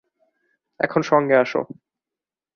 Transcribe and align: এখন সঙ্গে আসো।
এখন 0.79 1.01
সঙ্গে 1.01 1.35
আসো। 1.35 1.61